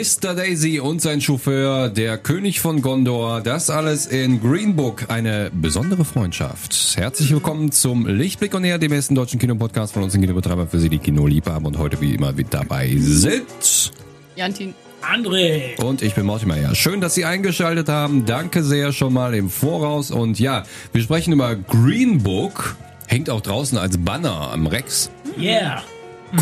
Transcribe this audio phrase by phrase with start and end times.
[0.00, 0.34] Mr.
[0.34, 6.06] Daisy und sein Chauffeur, der König von Gondor, das alles in Green Book, eine besondere
[6.06, 6.96] Freundschaft.
[6.96, 10.78] Herzlich willkommen zum Lichtblick und näher, dem ersten deutschen Kinopodcast von uns in Kinobetreiber für
[10.78, 13.92] Sie, die Kinoliebhaber und heute wie immer mit dabei sind
[14.36, 14.72] Jantin.
[15.02, 15.78] André.
[15.82, 16.56] und ich bin Mortimer.
[16.56, 18.24] Ja, schön, dass Sie eingeschaltet haben.
[18.24, 20.62] Danke sehr schon mal im Voraus und ja,
[20.92, 22.74] wir sprechen über Green Book.
[23.06, 25.10] Hängt auch draußen als Banner am Rex.
[25.38, 25.82] Yeah.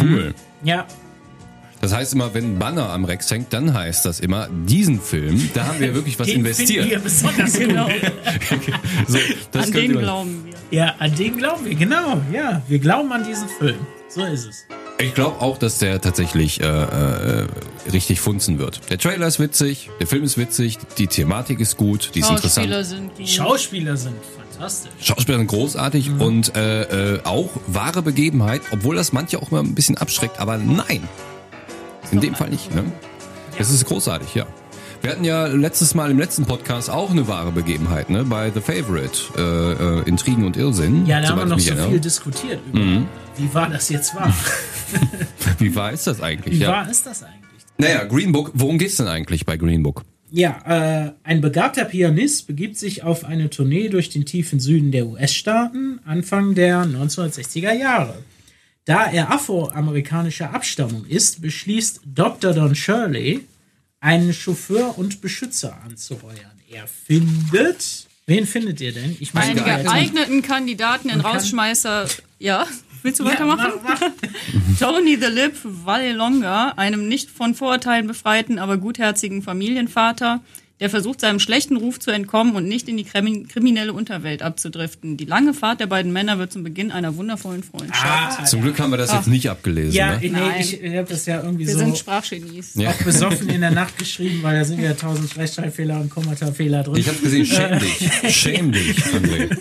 [0.01, 0.33] Cool.
[0.62, 0.87] Ja.
[1.81, 5.49] Das heißt immer, wenn ein Banner am Rex hängt, dann heißt das immer, diesen Film,
[5.55, 6.91] da haben wir wirklich was Den investiert.
[6.91, 7.87] wir besonders Genau.
[7.87, 7.95] gut.
[9.07, 9.19] So,
[9.53, 10.79] das An den glauben wir.
[10.79, 12.21] Ja, an den glauben wir, genau.
[12.33, 13.77] Ja, wir glauben an diesen Film.
[14.09, 14.67] So ist es.
[15.01, 17.47] Ich glaube auch, dass der tatsächlich äh, äh,
[17.93, 18.81] richtig funzen wird.
[18.91, 22.65] Der Trailer ist witzig, der Film ist witzig, die Thematik ist gut, die ist Schauspieler
[22.81, 22.85] interessant.
[22.89, 23.31] sind Die gut.
[23.31, 24.91] Schauspieler sind fantastisch.
[25.01, 26.21] Schauspieler sind großartig Mhm.
[26.21, 30.59] und äh, äh, auch wahre Begebenheit, obwohl das manche auch mal ein bisschen abschreckt, aber
[30.59, 31.09] nein.
[32.11, 32.84] In dem Fall nicht, ne?
[33.59, 34.47] Es ist großartig, ja.
[35.01, 38.25] Wir hatten ja letztes Mal im letzten Podcast auch eine wahre Begebenheit, ne?
[38.25, 41.06] Bei The Favorite, äh, äh, Intrigen und Irrsinn.
[41.06, 41.91] Ja, da haben wir noch so erinnere.
[41.91, 43.06] viel diskutiert über, Mhm.
[43.36, 44.33] wie wahr das jetzt war.
[45.59, 46.55] Wie wahr ist das eigentlich?
[46.59, 46.69] Wie ja.
[46.70, 47.39] wahr ist das eigentlich?
[47.77, 50.03] Naja, Green Book, worum geht's denn eigentlich bei Green Book?
[50.31, 50.59] Ja,
[51.06, 56.01] äh, ein begabter Pianist begibt sich auf eine Tournee durch den tiefen Süden der US-Staaten
[56.06, 58.14] Anfang der 1960er Jahre.
[58.89, 62.55] Da er afroamerikanischer Abstammung ist, beschließt Dr.
[62.55, 63.45] Don Shirley,
[64.00, 66.53] einen Chauffeur und Beschützer anzuheuern.
[66.70, 68.06] Er findet.
[68.25, 69.14] Wen findet ihr denn?
[69.20, 72.06] Ich Einen meine, geeigneten Kandidaten kann- Rausschmeißer.
[72.39, 72.67] Ja,
[73.03, 73.72] willst du Ja, weitermachen?
[73.84, 74.11] mach, mach.
[74.78, 80.41] Tony the Lip Vallelonga, einem nicht von Vorurteilen befreiten, aber gutherzigen Familienvater,
[80.81, 85.17] der versucht, seinem schlechten Ruf zu entkommen und nicht in die krimi- kriminelle Unterwelt abzudriften.
[85.17, 88.39] Die lange Fahrt der beiden Männer wird zum Beginn einer wundervollen Freundschaft.
[88.41, 89.95] Ah, Zum Glück haben wir das jetzt nicht abgelesen.
[89.95, 90.20] ja, ne?
[90.23, 92.75] nee, ich, ich habe das ja irgendwie Wir so sind Sprachgenies.
[92.77, 92.91] Ja.
[92.91, 96.97] auch besoffen in der Nacht geschrieben, weil da sind ja tausend Rechtschreibfehler und Kommatafehler drin.
[96.97, 99.57] Ich habe gesehen, schäm dich, schäm dich, André.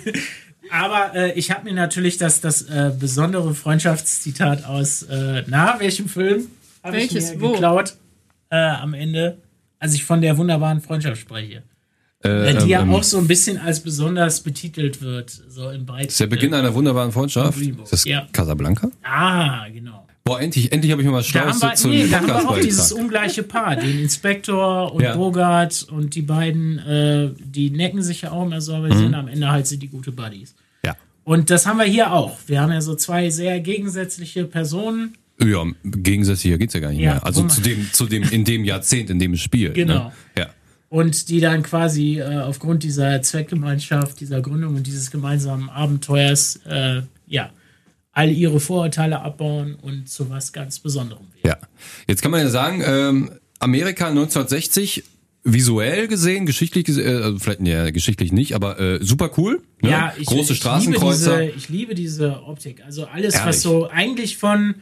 [0.69, 6.09] Aber äh, ich habe mir natürlich das, das äh, besondere Freundschaftszitat aus, äh, na, welchem
[6.09, 6.47] Film?
[6.83, 7.31] Welches?
[7.31, 7.51] Ich mir Wo?
[7.53, 7.95] geklaut
[8.49, 9.37] äh, am Ende,
[9.79, 11.63] als ich von der wunderbaren Freundschaft spreche.
[12.23, 16.07] Äh, die ja ähm, auch so ein bisschen als besonders betitelt wird, so im Breiten.
[16.07, 17.59] ist der Beginn einer wunderbaren Freundschaft.
[17.59, 18.27] Ist das ja.
[18.33, 18.89] Casablanca?
[19.03, 20.07] Ah, genau.
[20.23, 22.27] Boah, endlich, endlich habe ich mal was Da Schlaues haben wir, zu nee, da haben
[22.27, 25.15] wir auch dieses ungleiche Paar, den Inspektor und Ja.
[25.15, 28.97] Bogart und die beiden, äh, die necken sich ja auch immer so, aber Mhm.
[28.97, 30.55] sind am Ende halt sind die gute Buddies.
[30.83, 30.97] Ja.
[31.23, 32.37] Und das haben wir hier auch.
[32.47, 35.13] Wir haben ja so zwei sehr gegensätzliche Personen.
[35.39, 37.25] Ja, gegensätzlicher geht's ja gar nicht Ja, mehr.
[37.25, 39.75] Also zu dem, zu dem, in dem Jahrzehnt, in dem es spielt.
[39.75, 40.05] Genau.
[40.05, 40.11] Ne?
[40.37, 40.47] Ja.
[40.89, 47.01] Und die dann quasi äh, aufgrund dieser Zweckgemeinschaft, dieser Gründung und dieses gemeinsamen Abenteuers, äh,
[47.27, 47.51] ja,
[48.13, 51.59] all ihre Vorurteile abbauen und zu was ganz Besonderem werden.
[51.61, 51.67] Ja.
[52.07, 55.03] Jetzt kann man ja sagen, ähm, Amerika 1960,
[55.43, 59.61] visuell gesehen, geschichtlich gesehen, äh, also vielleicht ja, geschichtlich nicht, aber äh, super cool.
[59.81, 59.89] Ne?
[59.89, 61.39] Ja, ich, Große ich Straßenkreuzer.
[61.39, 62.83] Liebe diese, ich liebe diese Optik.
[62.85, 63.49] Also alles, Herrlich.
[63.49, 64.75] was so eigentlich von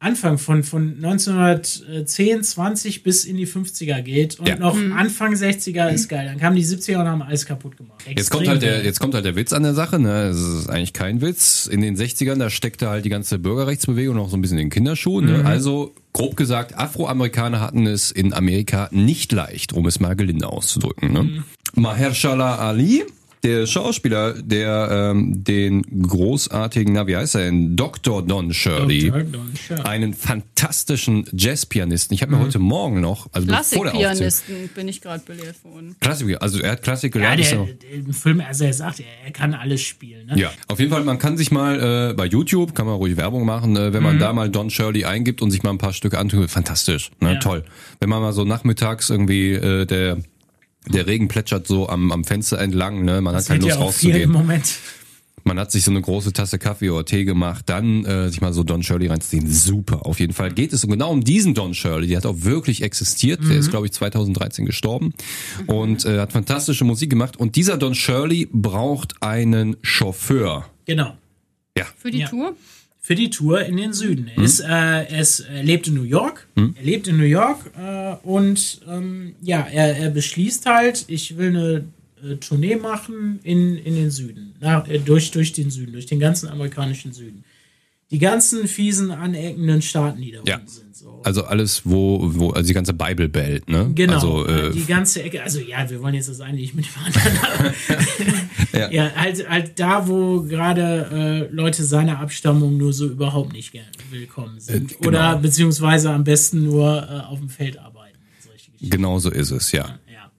[0.00, 4.56] Anfang von, von 1910, 20 bis in die 50er geht und Ja.
[4.56, 6.26] noch Anfang 60er ist geil.
[6.26, 8.04] Dann kamen die 70er und haben alles kaputt gemacht.
[8.06, 10.28] Jetzt kommt, halt der, jetzt kommt halt der Witz an der Sache, ne?
[10.28, 11.66] Es ist eigentlich kein Witz.
[11.66, 14.70] In den 60ern, da steckte halt die ganze Bürgerrechtsbewegung noch so ein bisschen in den
[14.70, 15.26] Kinderschuhen.
[15.26, 15.32] Mhm.
[15.42, 15.44] Ne?
[15.44, 21.12] Also, grob gesagt, Afroamerikaner hatten es in Amerika nicht leicht, um es mal gelinde auszudrücken.
[21.12, 21.22] Ne?
[21.24, 21.44] Mhm.
[21.74, 23.04] Mahershala Ali,
[23.42, 28.22] der Schauspieler, der ähm, den großartigen, na wie heißt er denn, Dr.
[28.26, 29.22] Don Shirley, Dr.
[29.24, 29.82] Don Shirley.
[29.84, 32.14] einen fantastischen Jazzpianisten.
[32.14, 35.94] Ich habe mir heute Morgen noch, also Klassikpianisten bin ich gerade belehrt worden.
[36.00, 37.40] Klassik, also er hat Klassik Ja, gelernt.
[37.40, 40.26] ist der, im Film, also er sagt, er, er kann alles spielen.
[40.26, 40.38] Ne?
[40.38, 43.44] Ja, auf jeden Fall, man kann sich mal äh, bei YouTube, kann man ruhig Werbung
[43.46, 46.18] machen, äh, wenn man da mal Don Shirley eingibt und sich mal ein paar Stücke
[46.18, 47.38] antut, fantastisch, ne, Ja.
[47.38, 47.64] toll.
[48.00, 50.18] Wenn man mal so nachmittags irgendwie äh, der
[50.88, 53.20] der Regen plätschert so am, am Fenster entlang, ne?
[53.20, 54.30] Man hat Das keine wird Lust ja viel im rauszugehen.
[54.32, 54.78] Moment.
[55.44, 58.52] Man hat sich so eine große Tasse Kaffee oder Tee gemacht, dann äh, sich mal
[58.52, 59.50] so Don Shirley reinzuziehen.
[59.50, 62.06] Super, auf jeden Fall geht es und genau um diesen Don Shirley.
[62.06, 63.40] Der hat auch wirklich existiert.
[63.48, 65.14] Der ist, glaube ich, 2013 gestorben
[65.66, 67.38] und äh, hat fantastische Musik gemacht.
[67.38, 70.66] Und dieser Don Shirley braucht einen Chauffeur.
[70.84, 71.16] Genau.
[71.78, 72.28] Ja, Für die Ja.
[72.28, 72.54] Tour?
[73.08, 74.26] Für die Tour in den Süden.
[74.34, 74.36] Hm?
[74.36, 76.46] Er, ist, äh, ist, er lebt in New York.
[76.54, 81.48] Er lebt in New York äh, und ähm, ja, er, er beschließt halt, ich will
[81.48, 81.84] eine
[82.22, 84.52] äh, Tournee machen in, in den Süden.
[84.60, 87.44] Nach, äh, durch, durch den Süden, durch den ganzen amerikanischen Süden.
[88.10, 90.56] Die ganzen fiesen, aneckenden Staaten, die da Ja.
[90.56, 90.96] unten sind.
[90.96, 91.20] So.
[91.24, 93.90] Also alles, wo, wo, also die ganze Bible Belt, ne?
[93.94, 96.86] Genau, Also, äh, die ganze Ecke, also ja, wir wollen jetzt das eine nicht mit.
[98.72, 98.90] Ja.
[98.90, 99.10] ja.
[99.14, 104.60] halt, halt da, wo gerade äh, Leute seiner Abstammung nur so überhaupt nicht gern willkommen
[104.60, 104.92] sind.
[104.92, 105.08] Äh, genau.
[105.08, 108.18] Oder beziehungsweise am besten nur äh, auf dem Feld arbeiten.
[108.80, 109.98] Genau so ist es, ja.
[110.12, 110.30] Ja.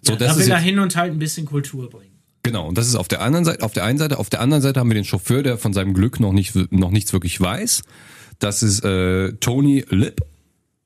[0.00, 2.11] So, ja, da will er hin und halt ein bisschen Kultur bringen.
[2.42, 2.68] Genau.
[2.68, 4.80] Und das ist auf der anderen Seite, auf der einen Seite, auf der anderen Seite
[4.80, 7.82] haben wir den Chauffeur, der von seinem Glück noch nicht, noch nichts wirklich weiß.
[8.38, 10.20] Das ist äh, Tony Lip.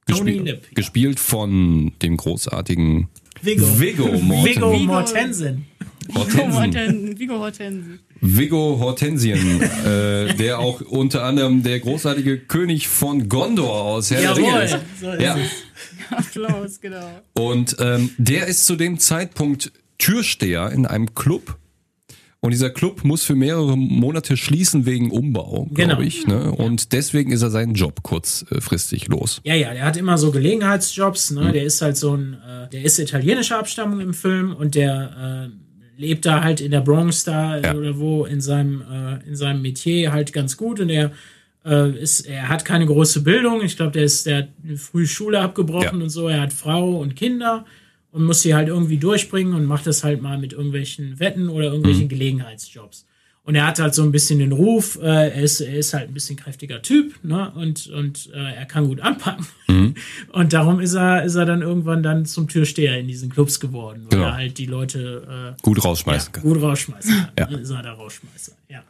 [0.06, 0.75] Tony gespielt, Lip, ja.
[0.75, 3.08] gespielt von dem großartigen
[3.43, 3.79] Vigo.
[3.81, 4.85] Viggo Morten- Vigo Vigo.
[4.85, 5.67] Mortensen.
[6.06, 6.53] Vigo Hortensen.
[6.55, 7.19] Hortensen.
[7.19, 7.99] Vigo Hortensen.
[8.20, 14.37] Viggo Hortensien, äh, der auch unter anderem der großartige König von Gondor aus Herr der
[14.37, 14.76] Ringe Jawohl, ist.
[15.00, 15.37] so ist Ja.
[15.37, 15.50] es.
[16.11, 17.11] Applaus, genau.
[17.35, 21.56] Und ähm, der ist zu dem Zeitpunkt Türsteher in einem Club.
[22.40, 26.00] Und dieser Club muss für mehrere Monate schließen wegen Umbau, glaube Genau.
[26.00, 26.26] ich.
[26.26, 26.52] Ne?
[26.52, 29.40] Und deswegen ist er seinen Job kurzfristig los.
[29.44, 31.43] Ja, ja, der hat immer so Gelegenheitsjobs, Mhm.
[31.43, 31.52] ne?
[31.52, 36.00] Der ist halt so ein, äh, der ist italienischer Abstammung im Film und der äh,
[36.00, 37.75] lebt da halt in der Bronx da Ja.
[37.75, 41.12] oder wo in seinem, äh, in seinem Metier halt ganz gut und er
[41.64, 43.60] äh, ist, er hat keine große Bildung.
[43.64, 46.04] Ich glaube, der ist, der hat früh Schule abgebrochen Ja.
[46.04, 46.28] und so.
[46.28, 47.64] Er hat Frau und Kinder
[48.16, 51.66] und muss sie halt irgendwie durchbringen und macht das halt mal mit irgendwelchen Wetten oder
[51.66, 52.08] irgendwelchen Mhm.
[52.08, 53.04] Gelegenheitsjobs.
[53.44, 56.08] Und er hat halt so ein bisschen den Ruf, äh, er, ist, er ist halt
[56.08, 57.52] ein bisschen kräftiger Typ, ne?
[57.54, 59.46] Und, und äh, er kann gut anpacken.
[59.68, 59.94] Mhm.
[60.32, 64.02] Und darum ist er, ist er dann irgendwann dann zum Türsteher in diesen Clubs geworden,
[64.10, 64.30] weil Genau.
[64.30, 66.42] er halt die Leute äh, Gut rausschmeißen ja, kann.
[66.50, 67.30] gut rausschmeißen kann.
[67.38, 67.46] Ja.
[67.46, 68.82] Dann ist er der Rausschmeißer, ja.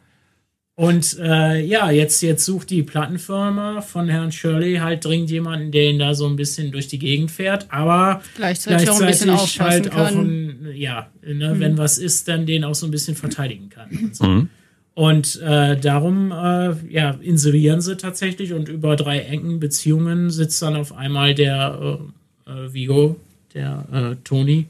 [0.79, 5.89] Und äh, ja, jetzt, jetzt sucht die Plattenfirma von Herrn Shirley halt dringend jemanden, der
[5.89, 9.59] ihn da so ein bisschen durch die Gegend fährt, aber Gleichzeitig auch ein bisschen aufpassen
[9.59, 10.19] halt auch kann.
[10.19, 13.89] ein, ja, ne, wenn was ist, dann den auch so ein bisschen verteidigen kann.
[13.89, 14.23] Und, so.
[14.23, 14.49] Mhm.
[14.93, 20.75] und äh, darum äh, ja, inserieren sie tatsächlich und über drei engen Beziehungen sitzt dann
[20.75, 21.99] auf einmal der
[22.45, 23.19] äh, äh, Vigo,
[23.55, 24.67] der äh, Tony,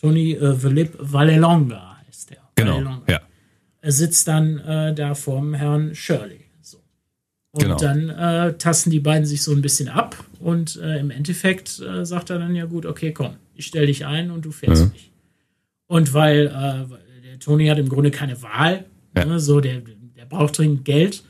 [0.00, 2.38] Tony äh, Philippe Vallelonga heißt der.
[2.54, 3.20] Genau, Vallelonga ja.
[3.82, 6.40] Er sitzt dann äh, da vorm Herrn Shirley.
[6.62, 6.78] So.
[7.52, 7.76] Und Genau.
[7.76, 12.04] dann äh, tasten die beiden sich so ein bisschen ab und äh, im Endeffekt äh,
[12.04, 14.88] sagt er dann ja gut, okay, komm, ich stell dich ein und du fährst Ja.
[14.90, 15.10] mich.
[15.86, 18.84] Und weil äh, der Tony hat im Grunde keine Wahl,
[19.16, 19.24] Ja.
[19.24, 19.80] ne, so der,
[20.16, 21.24] der braucht dringend Geld.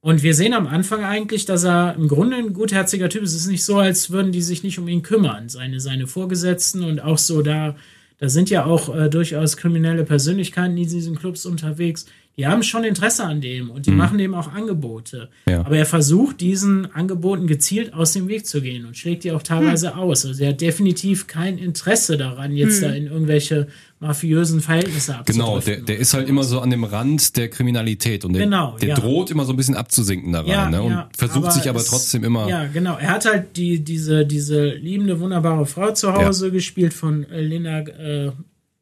[0.00, 3.34] Und wir sehen am Anfang eigentlich, dass er im Grunde ein gutherziger Typ ist.
[3.34, 5.48] Es ist nicht so, als würden die sich nicht um ihn kümmern.
[5.48, 7.74] Seine, seine Vorgesetzten und auch so da,
[8.18, 12.06] da sind ja auch äh, durchaus kriminelle Persönlichkeiten in diesen Clubs unterwegs.
[12.38, 15.30] Die haben schon Interesse an dem und die machen dem auch Angebote.
[15.48, 15.60] Ja.
[15.64, 19.42] Aber er versucht, diesen Angeboten gezielt aus dem Weg zu gehen und schlägt die auch
[19.42, 20.26] teilweise aus.
[20.26, 23.68] Also er hat definitiv kein Interesse daran, jetzt da in irgendwelche
[24.00, 25.86] mafiösen Verhältnisse Genau, abzudriften.
[25.86, 28.88] der, der ist halt immer so an dem Rand der Kriminalität und der, Genau, der
[28.90, 28.94] ja.
[28.96, 30.82] droht immer so ein bisschen abzusinken da rein ne?
[30.82, 32.46] und versucht sich aber es- trotzdem immer.
[32.50, 32.98] Ja, genau.
[32.98, 38.32] Er hat halt die, diese, diese liebende, wunderbare Frau zu Hause gespielt von Lena äh,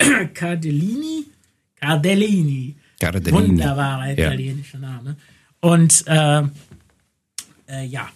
[0.34, 1.26] Cardellini.
[1.80, 2.74] Cardellini.
[3.00, 3.32] Cardellini.
[3.32, 4.12] Wunderbarer Ja.
[4.12, 5.16] italienischer Name.
[5.60, 6.42] Und äh,
[7.68, 8.08] äh, ja.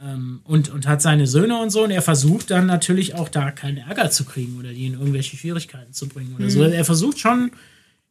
[0.00, 1.84] Ähm, und, und hat seine Söhne und so.
[1.84, 5.36] Und er versucht dann natürlich auch da keinen Ärger zu kriegen oder die in irgendwelche
[5.36, 6.62] Schwierigkeiten zu bringen oder so.
[6.62, 7.52] Er versucht schon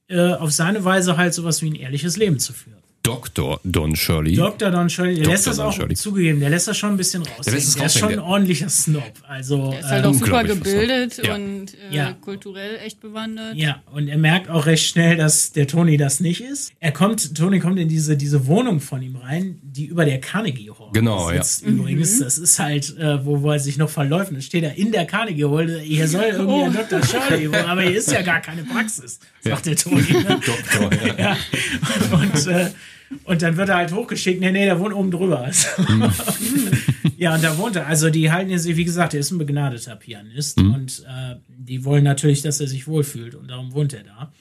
[0.07, 2.82] äh, auf seine Weise halt sowas wie ein ehrliches Leben zu führen.
[3.04, 3.60] Dr.
[3.66, 4.34] Don Shirley.
[4.36, 4.72] Dr.
[4.72, 5.34] Don Shirley, der Dr.
[5.34, 5.94] lässt das Don auch Shirley.
[5.96, 7.44] zugegeben, der lässt das schon ein bisschen raushängen.
[7.46, 9.04] Der, es ist schon ein der- ordentlicher Snob.
[9.28, 11.22] Also, Er ist halt ähm, auch super gebildet.
[11.22, 11.36] Ja.
[11.36, 12.14] und äh, Ja.
[12.14, 13.58] kulturell echt bewandert.
[13.58, 16.72] ja, und er merkt auch recht schnell, dass der Tony das nicht ist.
[16.80, 20.72] Er kommt, Tony kommt in diese, diese Wohnung von ihm rein, die über der Carnegie
[20.72, 22.19] Hall Genau, sitzt übrigens.
[22.19, 24.31] Das ist halt, äh, wo, wo er sich noch verläuft.
[24.33, 25.80] Da steht er in der Carnegie Hall.
[25.81, 26.64] Hier soll irgendwie Oh.
[26.66, 27.02] ein Dr.
[27.04, 30.02] Shirley wohnen, aber hier ist ja gar keine Praxis, sagt der Tony.
[30.14, 30.24] Ne?
[30.45, 31.18] Doktor, ja.
[31.18, 31.38] Ja.
[32.18, 32.69] Und, äh,
[33.24, 34.40] und dann wird er halt hochgeschickt.
[34.42, 35.40] Nee, nee, der wohnt oben drüber.
[35.54, 35.68] Also.
[37.18, 37.88] ja, und da wohnt er.
[37.88, 40.60] Also die halten ihn sich, wie gesagt, er ist ein begnadeter Pianist.
[40.60, 43.36] Und äh, die wollen natürlich, dass er sich wohlfühlt.
[43.36, 44.31] Und darum wohnt er da.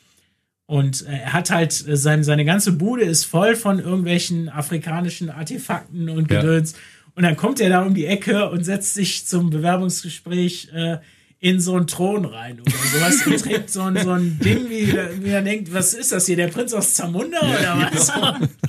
[0.67, 5.31] Und äh, er hat halt, äh, sein, seine ganze Bude ist voll von irgendwelchen afrikanischen
[5.31, 6.41] Artefakten und Ja.
[6.41, 6.75] Gedöns.
[7.15, 10.99] Und dann kommt er da um die Ecke und setzt sich zum Bewerbungsgespräch äh,
[11.43, 14.93] in so einen Thron rein oder sowas und trägt so ein, so ein Ding, wie,
[14.93, 18.11] wie er denkt, was ist das hier, der Prinz aus Zamunda oder was?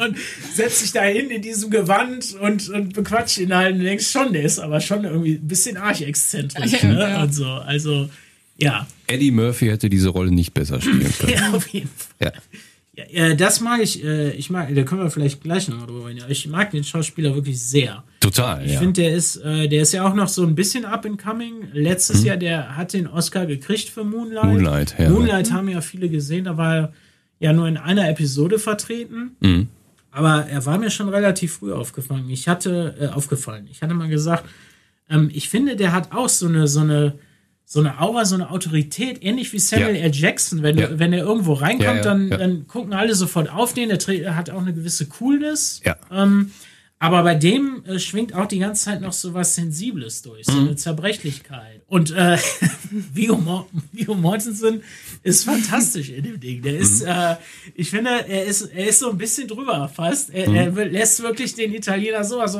[0.03, 0.17] Und
[0.55, 4.33] setzt sich da hin in diesem Gewand und, und bequatscht ihn halt und denkst schon,
[4.33, 6.81] der ist aber schon irgendwie ein bisschen archexzentrisch.
[6.81, 6.99] Ja, Ne?
[6.99, 7.21] ja.
[7.21, 8.09] Und so, also,
[8.57, 8.87] ja.
[9.05, 11.33] Eddie Murphy hätte diese Rolle nicht besser spielen können.
[11.37, 12.33] ja, auf jeden Fall.
[12.33, 12.41] Ja.
[12.95, 16.07] Ja, äh, das mag ich, äh, ich mag, da können wir vielleicht gleich noch drüber
[16.07, 16.23] reden.
[16.29, 18.03] Ich mag den Schauspieler wirklich sehr.
[18.19, 18.79] Total, Ich ja.
[18.79, 21.69] finde, der ist, äh, der ist ja auch noch so ein bisschen up and coming.
[21.73, 24.45] Letztes Jahr, der hat den Oscar gekriegt für Moonlight.
[24.45, 24.51] Mhm.
[24.51, 25.09] Moonlight, ja.
[25.09, 26.93] Moonlight haben ja viele gesehen, da war er
[27.39, 29.35] ja nur in einer Episode vertreten.
[29.39, 29.67] Mhm.
[30.11, 32.29] Aber er war mir schon relativ früh aufgefallen.
[32.29, 33.67] Ich hatte, äh, aufgefallen.
[33.71, 34.45] Ich hatte mal gesagt,
[35.09, 37.15] ähm, ich finde, der hat auch so eine, so eine,
[37.73, 40.03] so eine Aura, so eine Autorität, ähnlich wie Samuel Ja.
[40.03, 40.11] L.
[40.13, 40.61] Jackson.
[40.61, 40.99] Wenn, Ja.
[40.99, 43.89] wenn er irgendwo reinkommt, Ja, dann, dann gucken alle sofort auf den.
[43.89, 45.81] Der, er hat auch eine gewisse Coolness.
[45.83, 45.95] Ja.
[46.11, 46.51] Ähm,
[47.03, 50.53] Aber bei dem äh, schwingt auch die ganze Zeit noch so was Sensibles durch, so
[50.53, 50.67] Mhm.
[50.67, 51.81] eine Zerbrechlichkeit.
[51.87, 52.37] Und äh,
[53.13, 54.83] Viggo, Mor Viggo Mortensen
[55.21, 56.61] ist fantastisch in dem Ding.
[56.61, 57.09] Der ist, Mhm.
[57.09, 57.35] äh,
[57.75, 60.29] ich finde, er ist, er ist so ein bisschen drüber fast.
[60.29, 60.77] Er, Mhm.
[60.77, 62.59] er lässt wirklich den Italiener sowas so,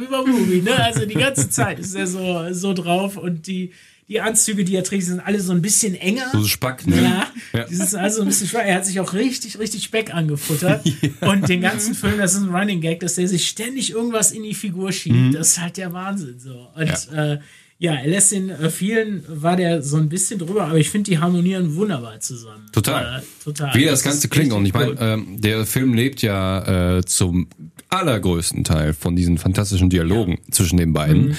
[0.00, 0.76] über Movie, ne?
[0.84, 3.72] Also die ganze Zeit ist er so, so drauf und die,
[4.08, 6.30] die Anzüge, die er trägt, sind alle so ein bisschen enger.
[6.32, 6.96] So Spack, ne?
[7.02, 7.64] Ja, Ja.
[7.64, 8.62] das ist also ein bisschen schwer.
[8.62, 10.86] Er hat sich auch richtig, richtig Speck angefuttert.
[11.22, 14.44] Und den ganzen Film, das ist ein Running Gag, dass er sich ständig irgendwas in
[14.44, 15.16] die Figur schiebt.
[15.16, 15.32] Mhm.
[15.32, 16.68] Das ist halt der Wahnsinn so.
[16.76, 17.38] Und ja, äh,
[17.78, 21.10] ja er lässt den äh, vielen, war der so ein bisschen drüber, aber ich finde,
[21.10, 22.66] die harmonieren wunderbar zusammen.
[22.72, 23.18] Total.
[23.18, 23.74] Äh, total.
[23.74, 24.52] Wie das Ganze ist klingt.
[24.52, 27.48] Und ich meine, ähm, der Film lebt ja äh, zum
[27.88, 31.28] allergrößten Teil von diesen fantastischen Dialogen zwischen den beiden.
[31.30, 31.36] Mhm.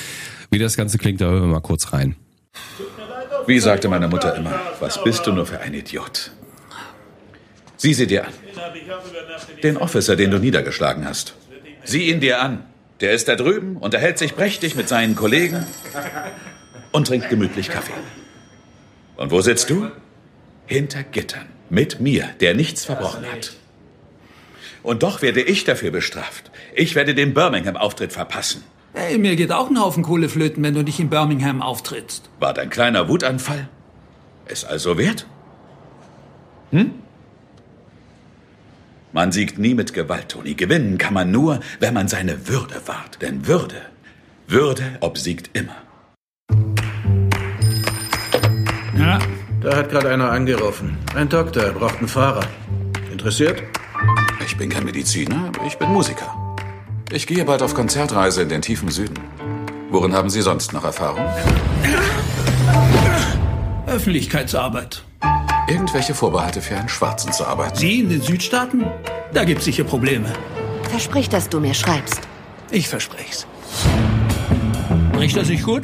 [0.51, 2.15] Wie das Ganze klingt, da hören wir mal kurz rein.
[3.45, 6.31] Wie sagte meine Mutter immer, was bist du nur für ein Idiot?
[7.77, 8.33] Sieh sie dir an.
[9.63, 11.35] Den Officer, den du niedergeschlagen hast.
[11.83, 12.65] Sieh ihn dir an.
[12.99, 15.65] Der ist da drüben, unterhält sich prächtig mit seinen Kollegen
[16.91, 17.93] und trinkt gemütlich Kaffee.
[19.15, 19.91] Und wo sitzt du?
[20.65, 21.47] Hinter Gittern.
[21.69, 23.53] Mit mir, der nichts verbrochen hat.
[24.83, 26.49] Und doch werde ich dafür bestraft.
[26.73, 28.63] Ich werde den Birmingham-Auftritt verpassen.
[28.99, 32.31] Hey, mir geht auch ein Haufen Kohle flöten, wenn du nicht in Birmingham auftrittst.
[32.39, 33.69] War dein kleiner Wutanfall?
[34.47, 35.27] Es also wert?
[36.71, 36.93] Hm?
[39.13, 40.55] Man siegt nie mit Gewalt, Toni.
[40.55, 43.21] Gewinnen kann man nur, wenn man seine Würde wahrt.
[43.21, 43.75] Denn Würde,
[44.47, 45.75] Würde obsiegt immer.
[48.97, 49.19] Ja,
[49.61, 50.97] da hat gerade einer angerufen.
[51.13, 52.47] Ein Doktor, er braucht einen Fahrer.
[53.11, 53.61] Interessiert?
[54.43, 56.46] Ich bin kein Mediziner, aber ich bin Musiker.
[57.09, 59.17] Ich gehe bald auf Konzertreise in den tiefen Süden.
[59.89, 61.25] Worin haben Sie sonst noch Erfahrung?
[63.87, 65.03] Öffentlichkeitsarbeit.
[65.69, 67.77] Irgendwelche Vorbehalte für einen Schwarzen zu arbeiten?
[67.77, 68.85] Sie in den Südstaaten?
[69.33, 70.33] Da gibt's sicher Probleme.
[70.89, 72.19] Versprich, dass du mir schreibst.
[72.71, 73.47] Ich versprech's.
[75.17, 75.83] Riecht das nicht gut?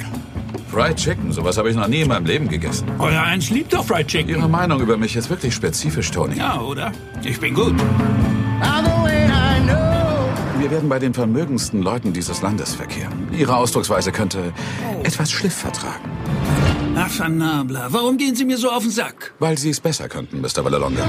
[0.70, 2.88] Fried Chicken, sowas habe ich noch nie in meinem Leben gegessen.
[3.00, 4.30] Euer Eins liebt doch Fried Chicken.
[4.30, 6.38] Ihre Meinung über mich ist wirklich spezifisch, Toni.
[6.38, 6.92] Ja, oder?
[7.24, 7.76] Ich bin gut.
[8.60, 9.43] Wir
[10.74, 13.28] werden bei den vermögendsten Leuten dieses Landes verkehren.
[13.38, 14.52] Ihre Ausdrucksweise könnte
[15.04, 16.10] etwas Schliff vertragen.
[16.96, 19.36] Ach, Fanabla, warum gehen Sie mir so auf den Sack?
[19.38, 20.66] Weil Sie es besser könnten, Mr.
[20.66, 21.04] Vallalonga.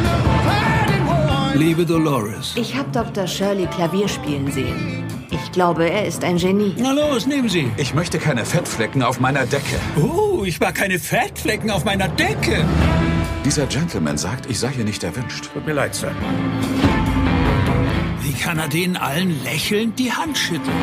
[1.54, 2.52] Liebe Dolores.
[2.56, 3.26] Ich habe Dr.
[3.26, 5.04] Shirley Klavier spielen sehen.
[5.30, 6.74] Ich glaube, er ist ein Genie.
[6.76, 7.70] Na los, nehmen Sie.
[7.78, 9.80] Ich möchte keine Fettflecken auf meiner Decke.
[9.96, 12.66] Oh, ich war keine Fettflecken auf meiner Decke.
[13.46, 15.48] Dieser Gentleman sagt, ich sei hier nicht erwünscht.
[15.54, 16.12] Tut mir leid, Sir.
[18.34, 20.76] Wie kann er denen allen lächelnd die Hand schütteln?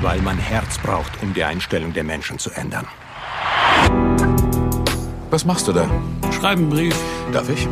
[0.00, 2.86] Weil man Herz braucht, um die Einstellung der Menschen zu ändern.
[5.30, 5.88] Was machst du da?
[6.32, 6.96] Schreib einen Brief.
[7.32, 7.68] Darf ich?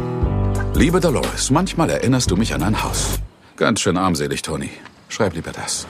[0.75, 3.19] Liebe Dolores, manchmal erinnerst du mich an ein Haus.
[3.57, 4.71] Ganz schön armselig, Toni.
[5.09, 5.87] Schreib lieber das.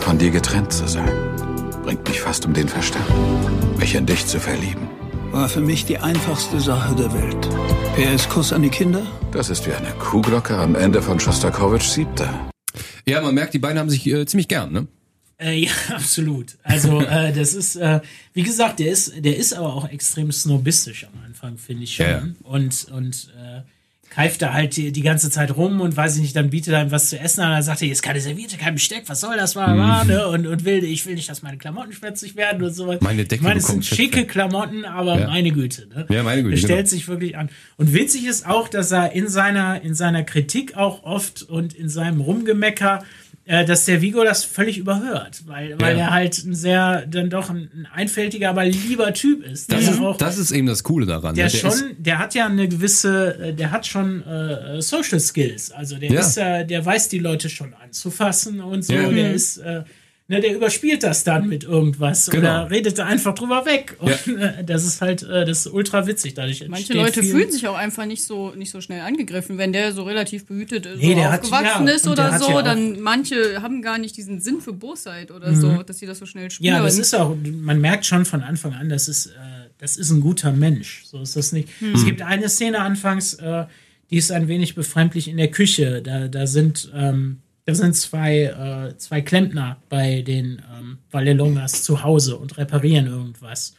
[0.00, 1.08] Von dir getrennt zu sein,
[1.84, 3.06] bringt mich fast um den Verstand.
[3.78, 4.88] Mich in dich zu verlieben,
[5.32, 7.48] War für mich die einfachste Sache der Welt.
[7.96, 9.02] PS Kuss an die Kinder?
[9.32, 12.50] das ist wie eine Kuhglocke am Ende von Schostakowitsch Siebter.
[13.06, 14.88] Ja, man merkt, die beiden haben sich äh, ziemlich gern, ne?
[15.38, 16.58] Äh, ja, absolut.
[16.62, 18.00] Also äh, das ist, äh,
[18.34, 22.06] wie gesagt, der ist, der ist aber auch extrem snobistisch am Anfang, finde ich schon.
[22.06, 22.28] Ja, ja.
[22.42, 23.62] Und und äh,
[24.12, 26.82] keift da halt die, die ganze Zeit rum und weiß ich nicht, dann bietet er
[26.82, 29.36] ihm was zu essen an, dann sagt er, jetzt keine Serviette, kein Besteck, was soll
[29.38, 30.28] das, war, war, ne?
[30.28, 33.00] Und, und will, ich will nicht, dass meine Klamotten schwätzig werden und sowas.
[33.00, 33.06] Mhm.
[33.06, 34.26] Meine Decke ich meine, es sind schicke.
[34.26, 35.26] Klamotten, aber Ja.
[35.28, 36.06] meine Güte, ne?
[36.10, 36.90] Ja, meine Güte, Er stellt genau.
[36.90, 37.48] sich wirklich an.
[37.78, 41.88] Und witzig ist auch, dass er in seiner, in seiner Kritik auch oft und in
[41.88, 43.02] seinem Rumgemecker
[43.44, 46.04] äh, dass der Vigo das völlig überhört, weil, weil Ja.
[46.04, 49.70] er halt ein sehr, dann doch ein, ein einfältiger, aber lieber Typ ist.
[49.72, 51.34] Das, der ist, auch, das ist eben das Coole daran.
[51.34, 51.50] der ne?
[51.50, 55.72] schon, ist, der hat ja eine gewisse, äh, der hat schon äh, Social Skills.
[55.72, 56.20] Also der Ja.
[56.20, 58.92] ist ja, der weiß die Leute schon anzufassen und so.
[58.92, 59.08] Ja.
[59.10, 59.34] Der Mhm.
[59.34, 59.82] ist, äh,
[60.32, 62.62] ne, der überspielt das dann mit irgendwas Genau.
[62.64, 63.96] oder redet da einfach drüber weg.
[64.00, 64.46] Und Ja.
[64.46, 66.34] äh, das ist halt, äh, das ist ultra witzig.
[66.34, 69.58] Dadurch Manche Leute fühlen sich auch einfach nicht so, nicht so schnell angegriffen.
[69.58, 72.40] Wenn der so relativ behütet äh, so Nee, der hat- aufgewachsen ja, ist oder hat
[72.42, 76.06] so, ja dann manche haben gar nicht diesen Sinn für Bosheit oder so, dass sie
[76.06, 76.66] das so schnell spüren.
[76.74, 79.30] Ja, das ist auch, man merkt schon von Anfang an, das ist, äh,
[79.78, 81.02] das ist ein guter Mensch.
[81.04, 81.68] So ist das nicht.
[81.94, 83.64] Es gibt eine Szene anfangs, äh,
[84.10, 86.00] die ist ein wenig befremdlich in der Küche.
[86.02, 92.02] Da, da sind, ähm, da sind zwei, äh, zwei Klempner bei den ähm, Valelongas zu
[92.02, 93.74] Hause und reparieren irgendwas.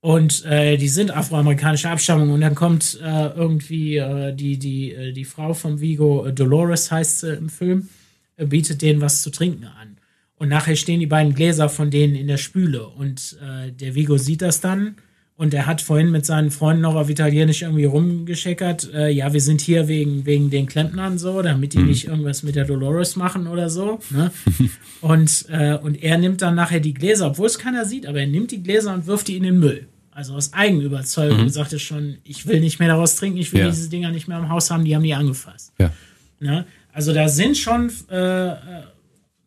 [0.00, 5.12] Und äh, die sind afroamerikanischer Abstammung und dann kommt äh, irgendwie äh, die, die, äh,
[5.12, 7.88] die Frau vom Vigo, äh, Dolores heißt sie im Film,
[8.36, 9.96] bietet denen was zu trinken an.
[10.36, 14.42] Und nachher stehen die beiden Gläser von denen in der Spüle und der Vigo sieht
[14.42, 14.96] das dann
[15.38, 18.92] Und er hat vorhin mit seinen Freunden noch auf Italienisch irgendwie rumgescheckert.
[18.94, 22.56] Äh, ja, wir sind hier wegen, wegen den Klempnern so, damit die nicht irgendwas mit
[22.56, 24.00] der Dolores machen oder so.
[24.08, 24.30] Ne?
[25.02, 28.26] und, äh, und er nimmt dann nachher die Gläser, obwohl es keiner sieht, aber er
[28.26, 29.86] nimmt die Gläser und wirft die in den Müll.
[30.10, 31.48] Also aus Eigenüberzeugung mhm.
[31.50, 33.68] sagt er schon, ich will nicht mehr daraus trinken, ich will Ja.
[33.68, 35.74] diese Dinger nicht mehr im Haus haben, die haben die angefasst.
[35.78, 35.92] Ja.
[36.40, 36.64] Ne?
[36.90, 38.16] Also da sind schon äh,
[38.48, 38.54] äh,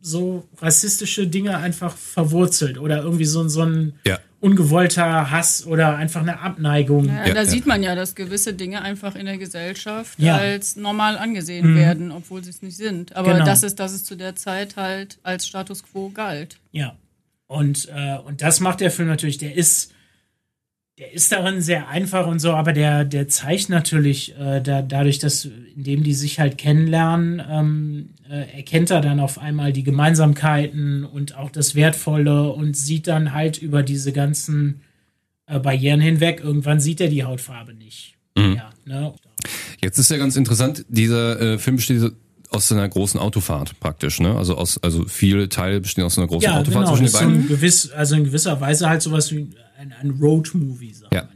[0.02, 4.20] so rassistische Dinge einfach verwurzelt oder irgendwie so, so ein Ja.
[4.40, 7.08] ungewollter Hass oder einfach eine Abneigung.
[7.08, 7.46] Ja, Ja, da ja.
[7.46, 10.36] sieht man ja, dass gewisse Dinge einfach in der Gesellschaft Ja.
[10.36, 10.40] Mhm.
[10.40, 13.16] als normal angesehen werden, obwohl sie es nicht sind.
[13.16, 13.46] Aber Genau.
[13.46, 16.58] das ist, dass es zu der Zeit halt als Status quo galt.
[16.72, 16.96] Ja.
[17.48, 19.92] Und, äh, und das macht der Film natürlich, der ist,
[21.00, 25.18] der ist darin sehr einfach und so, aber der, der zeigt natürlich, äh, da, dadurch,
[25.18, 31.06] dass, indem die sich halt kennenlernen, ähm, äh, erkennt er dann auf einmal die Gemeinsamkeiten
[31.06, 34.82] und auch das Wertvolle und sieht dann halt über diese ganzen
[35.46, 36.42] äh, Barrieren hinweg.
[36.44, 38.16] Irgendwann sieht er die Hautfarbe nicht.
[38.38, 39.14] Ja, ne?
[39.82, 42.12] Jetzt ist ja ganz interessant, dieser äh, Film besteht
[42.50, 44.36] aus einer großen Autofahrt praktisch, ne?
[44.36, 46.98] Also aus, also viele Teile bestehen aus einer großen Ja, Autofahrt genau.
[46.98, 47.48] zwischen den beiden.
[47.48, 49.50] gewiss, also in gewisser Weise halt sowas wie
[49.80, 50.94] ein, ein Road-Movie.
[50.94, 51.30] sagt Ja.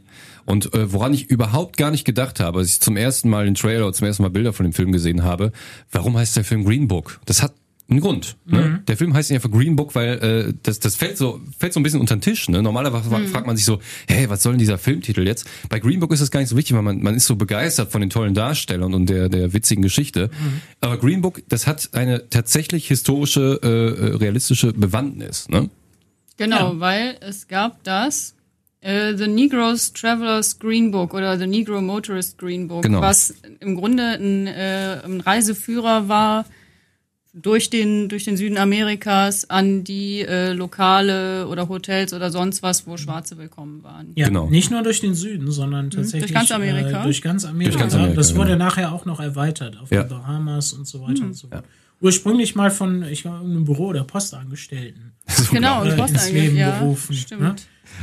[0.44, 3.54] Und äh, woran ich überhaupt gar nicht gedacht habe, als ich zum ersten Mal den
[3.54, 5.52] Trailer oder zum ersten Mal Bilder von dem Film gesehen habe,
[5.90, 7.20] warum heißt der Film Green Book?
[7.24, 7.54] Das hat
[7.88, 8.36] einen Grund.
[8.46, 8.60] Ne?
[8.60, 8.86] Mhm.
[8.86, 11.82] Der Film heißt einfach Green Book, weil äh, das, das fällt so fällt so ein
[11.82, 12.48] bisschen unter den Tisch.
[12.48, 12.62] Ne?
[12.62, 13.28] Normalerweise Mhm.
[13.28, 15.46] fragt man sich so, hey, was soll denn dieser Filmtitel jetzt?
[15.70, 17.90] Bei Green Book ist das gar nicht so wichtig, weil man, man ist so begeistert
[17.92, 20.28] von den tollen Darstellern und der, der witzigen Geschichte.
[20.32, 20.60] Mhm.
[20.80, 25.48] Aber Green Book, das hat eine tatsächlich historische, äh, äh, realistische Bewandtnis.
[25.48, 25.70] Ne?
[26.36, 26.80] Genau, Ja.
[26.80, 28.34] weil es gab das
[28.80, 33.00] äh, The Negroes Travelers Green Book oder The Negro Motorist Green Book, Genau.
[33.00, 36.44] was im Grunde ein, äh, ein Reiseführer war
[37.36, 42.86] durch den durch den Süden Amerikas an die äh, Lokale oder Hotels oder sonst was,
[42.86, 44.12] wo Schwarze willkommen waren.
[44.14, 44.48] Ja, Genau.
[44.50, 47.00] nicht nur durch den Süden, sondern tatsächlich Durch ganz Amerika?
[47.00, 47.70] Äh, durch ganz Amerika.
[47.72, 48.64] Durch ganz Amerika, das wurde genau.
[48.66, 50.04] nachher auch noch erweitert auf Ja.
[50.04, 51.64] die Bahamas und so weiter und so fort.
[52.00, 55.12] Ursprünglich mal von, ich war im Büro der Postangestellten.
[55.50, 57.40] Genau, Äh, und Post ins Leben ja, gerufen, Stimmt.
[57.42, 57.56] ne?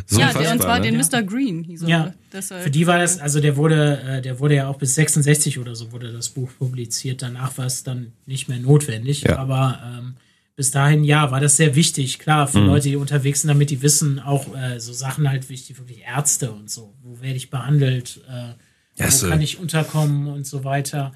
[0.07, 0.89] So ja, der, und zwar ne?
[0.91, 1.21] den Mr.
[1.21, 1.87] Green hieß er.
[1.89, 4.95] Ja, Deshalb, für die war das, also der wurde, äh, der wurde ja auch bis
[4.95, 7.21] 66 oder so wurde das Buch publiziert.
[7.21, 9.21] Danach war es dann nicht mehr notwendig.
[9.23, 9.37] Ja.
[9.37, 10.15] Aber ähm,
[10.55, 12.19] bis dahin, ja, war das sehr wichtig.
[12.19, 12.51] Klar, Mhm.
[12.51, 16.03] für Leute, die unterwegs sind, damit die wissen, auch äh, so Sachen halt wichtig, wirklich
[16.07, 16.93] Ärzte und so.
[17.03, 18.21] Wo werde ich behandelt?
[18.29, 18.53] Äh,
[18.97, 21.11] Ja, wo kann ich unterkommen und so weiter.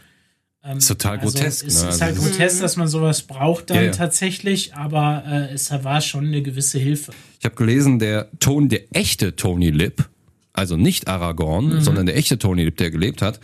[0.67, 1.67] Ähm, Ist total grotesk, Es ne?
[1.67, 3.91] ist Also halt ist- grotesk, dass man sowas braucht dann Ja, ja.
[3.91, 7.12] tatsächlich, aber äh, es war schon eine gewisse Hilfe.
[7.39, 10.10] Ich habe gelesen, der Ton, der echte Tony Lip,
[10.54, 11.82] also nicht Aragorn, Mhm.
[11.82, 13.39] sondern der echte Tony Lip, der gelebt hat,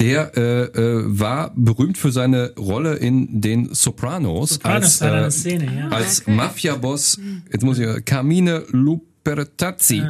[0.00, 5.76] der äh, äh, war berühmt für seine Rolle in den Sopranos, Sopranos als, äh, Szene,
[5.76, 5.88] ja.
[5.90, 7.20] als Mafia-Boss,
[7.52, 10.02] jetzt muss ich, Carmine Lupertazzi.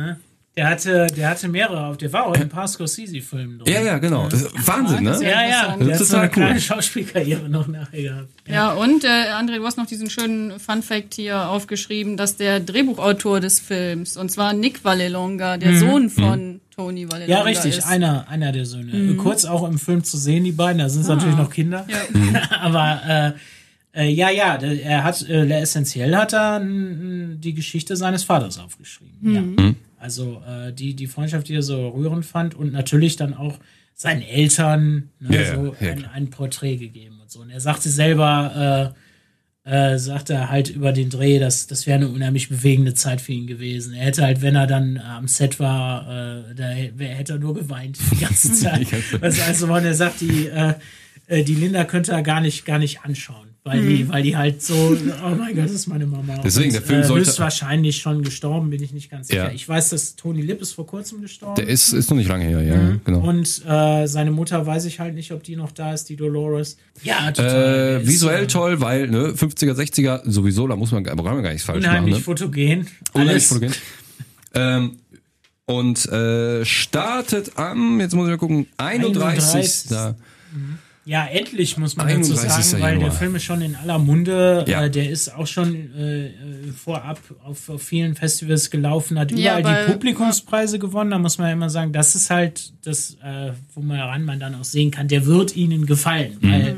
[0.55, 3.73] Der hatte, der hatte mehrere, auf- der war auch in ein paar Scorsese-Filmen drin.
[3.73, 4.29] Ja, ja, genau.
[4.29, 5.19] Das ist Wahnsinn, ne?
[5.23, 6.31] Ja, ja, der Das hat ist so eine total cool.
[6.31, 8.29] kleine Schauspielkarriere noch nachher gehabt.
[8.47, 13.41] Ja, und äh, André, du hast noch diesen schönen Fun-Fact hier aufgeschrieben, dass der Drehbuchautor
[13.41, 17.31] des Films, und zwar Nick Vallelonga, der Sohn von Tony Vallelonga Mhm.
[17.31, 17.87] Ja, richtig, ist.
[17.87, 19.15] einer, einer der Söhne.
[19.15, 21.87] Kurz auch im Film zu sehen, die beiden, da sind es natürlich noch Kinder.
[22.61, 23.35] Aber
[23.95, 28.59] äh, äh, ja, ja, der- er hat, äh, essentiell hat er die Geschichte seines Vaters
[28.59, 29.57] aufgeschrieben.
[29.59, 29.73] Ja.
[30.03, 33.59] Also äh, die, die Freundschaft, die er so rührend fand und natürlich dann auch
[33.95, 37.41] seinen Eltern ne, Ja, so ja, ein, ein Porträt gegeben und so.
[37.41, 38.95] Und er sagte selber,
[39.65, 43.21] äh, äh, sagte er halt über den Dreh, dass das wäre eine unheimlich bewegende Zeit
[43.21, 43.95] für ihn gewesen.
[43.95, 46.03] Er hätte halt, wenn er dann am Set war,
[46.51, 48.89] äh, da hä- hätte er nur geweint die ganze Zeit.
[49.23, 50.75] Was also, wenn er sagt, die, äh,
[51.29, 54.61] äh, die Linda könnte er gar nicht, gar nicht anschauen, weil die, weil die halt
[54.61, 56.39] so, oh mein Gott, das ist meine Mama.
[56.43, 59.45] Deswegen, der Film äh, sollte- höchstwahrscheinlich schon gestorben, bin ich nicht ganz sicher.
[59.45, 59.53] Ja.
[59.53, 61.55] Ich weiß, dass Tony Lipp ist vor kurzem gestorben.
[61.55, 63.21] Der ist, ist noch nicht lange her, ja, genau.
[63.21, 66.77] und äh, seine Mutter weiß ich halt nicht, ob die noch da ist, die Dolores.
[67.05, 67.55] Ja, total.
[67.55, 71.43] Äh, ist, visuell äh, toll, weil ne, 50er, 60er sowieso, da muss man, brauchen wir
[71.43, 72.19] gar nichts falsch Unheimlich machen.
[72.19, 72.25] Ne?
[72.25, 72.87] fotogen.
[73.13, 73.73] Unheimlich fotogen.
[74.55, 74.97] Ähm,
[75.67, 79.93] und äh, startet am, jetzt muss ich mal gucken, 31.
[79.93, 80.17] 31..
[81.05, 82.65] Ja, endlich muss man dazu 31.
[82.65, 83.11] sagen, weil Januar.
[83.11, 84.65] der Film ist schon in aller Munde.
[84.69, 84.85] Ja.
[84.85, 86.31] Äh, der ist auch schon äh, äh,
[86.77, 91.11] vorab auf, auf vielen Festivals gelaufen, hat Ja, überall weil- die Publikumspreise gewonnen.
[91.11, 94.39] Da muss man ja immer sagen, das ist halt das, äh, wo man ran man
[94.39, 96.77] dann auch sehen kann, der wird ihnen gefallen, weil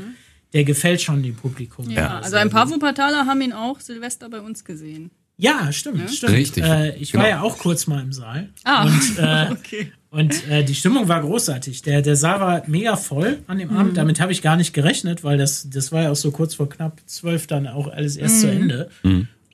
[0.53, 1.89] der gefällt schon dem Publikum.
[1.91, 5.11] ja, also ein paar Wuppertaler haben ihn auch Silvester bei uns gesehen.
[5.37, 6.31] Ja, stimmt, stimmt.
[6.33, 6.63] Richtig.
[6.63, 7.23] Äh, ich Genau.
[7.23, 8.49] war ja auch kurz mal im Saal.
[8.63, 9.91] Ah, und, äh, okay.
[10.09, 11.81] Und äh, die Stimmung war großartig.
[11.81, 13.97] Der, der Saal war mega voll an dem Abend.
[13.97, 16.69] Damit habe ich gar nicht gerechnet, weil das, das war ja auch so kurz vor
[16.69, 18.89] knapp zwölf dann auch alles erst zu Ende.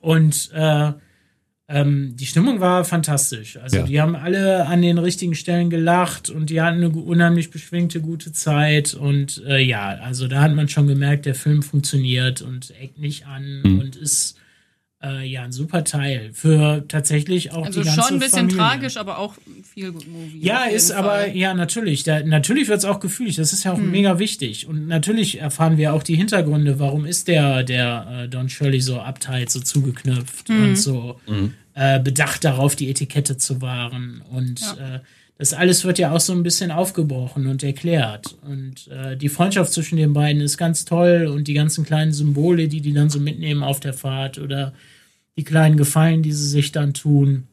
[0.00, 0.92] Und äh,
[1.68, 3.56] ähm, die Stimmung war fantastisch.
[3.56, 3.82] Also Ja.
[3.84, 8.30] die haben alle an den richtigen Stellen gelacht und die hatten eine unheimlich beschwingte, gute
[8.32, 8.94] Zeit.
[8.94, 13.26] Und äh, ja, also da hat man schon gemerkt, der Film funktioniert und eckt nicht
[13.26, 13.78] an Mhm.
[13.80, 14.36] und ist
[15.02, 18.58] äh, ja ein super Teil für tatsächlich auch Also die ganze schon ein bisschen Familie.
[18.58, 19.34] tragisch, aber auch
[19.74, 20.40] viel gut Movie.
[20.40, 21.36] Ja, ist aber, Fall.
[21.36, 22.04] ja, natürlich.
[22.04, 23.36] Da, natürlich wird es auch gefühlig.
[23.36, 24.66] Das ist ja auch mega wichtig.
[24.66, 26.78] Und natürlich erfahren wir auch die Hintergründe.
[26.78, 31.20] Warum ist der, der äh, Don Shirley so uptight, so zugeknüpft und so
[31.74, 34.22] äh, bedacht darauf, die Etikette zu wahren.
[34.30, 35.00] Und äh,
[35.38, 38.36] das alles wird ja auch so ein bisschen aufgebrochen und erklärt.
[38.42, 42.68] Und äh, die Freundschaft zwischen den beiden ist ganz toll und die ganzen kleinen Symbole,
[42.68, 44.72] die die dann so mitnehmen auf der Fahrt oder
[45.36, 47.46] die kleinen Gefallen, die sie sich dann tun.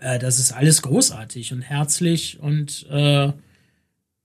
[0.00, 3.32] Äh, das ist alles großartig und herzlich und äh,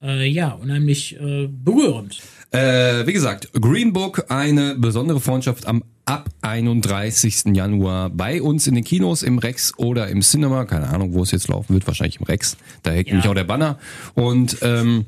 [0.02, 2.20] äh, ja, unheimlich äh, berührend.
[2.52, 7.56] Äh, wie gesagt, Green Book, eine besondere Freundschaft am ab 31.
[7.56, 10.66] Januar bei uns in den Kinos, im Rex oder im Cinema.
[10.66, 11.88] Keine Ahnung, wo es jetzt laufen wird.
[11.88, 12.58] Wahrscheinlich im Rex.
[12.84, 13.80] Da hängt nämlich auch der Banner.
[14.14, 15.06] Und ähm,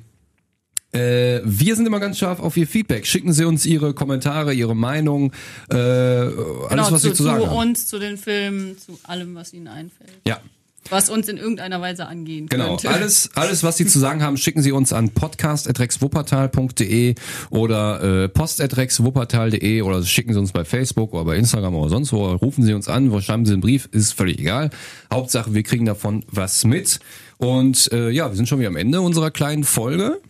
[0.98, 3.06] äh, wir sind immer ganz scharf auf Ihr Feedback.
[3.06, 5.32] Schicken Sie uns Ihre Kommentare, Ihre Meinung,
[5.70, 6.36] äh, alles,
[6.70, 7.58] Genau, was zu, Sie zu sagen zu haben.
[7.70, 10.12] uns, zu den Filmen, zu allem, was Ihnen einfällt.
[10.26, 10.40] Ja.
[10.90, 12.90] Was uns in irgendeiner Weise angehen Genau, könnte.
[12.90, 17.16] alles, alles, was Sie zu sagen haben, schicken Sie uns an podcast.rexwuppertal.de
[17.50, 22.26] oder äh, post.rexwuppertal.de oder schicken Sie uns bei Facebook oder bei Instagram oder sonst wo.
[22.36, 24.70] Rufen Sie uns an, wo schreiben Sie einen Brief, ist völlig egal.
[25.12, 27.00] Hauptsache, wir kriegen davon was mit.
[27.38, 30.22] Und äh, ja, wir sind schon wieder am Ende unserer kleinen Folge.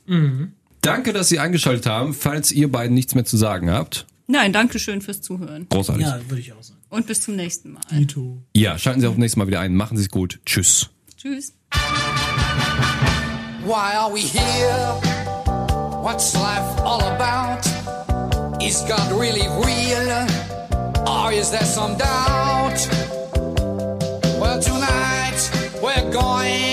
[0.87, 2.13] Danke, dass Sie eingeschaltet haben.
[2.13, 5.67] Falls ihr beiden nichts mehr zu sagen habt, Nein, danke schön fürs Zuhören.
[5.69, 6.05] großartig.
[6.05, 6.79] Ja, würde ich auch sagen.
[6.89, 7.81] Und bis zum nächsten Mal.
[7.93, 8.37] Ito.
[8.55, 9.75] Ja, schalten Sie auch nächstes Mal wieder ein.
[9.75, 10.39] Machen Sie es gut.
[10.45, 10.89] Tschüss.
[11.15, 11.53] Tschüss.
[13.65, 14.95] Why are we here?
[16.01, 17.65] What's life all about?
[18.63, 20.27] Is God really real?
[21.07, 22.77] Or is there some doubt?
[24.39, 26.66] Well, tonight we're going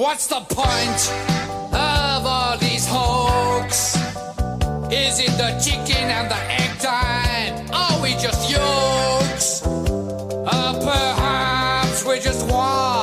[0.00, 1.12] What's the point
[1.74, 4.00] of all these hoaxes?
[4.90, 7.68] Is it the chicken and the egg time?
[7.70, 9.60] Are we just yokes?
[9.66, 12.99] Or perhaps we're just one?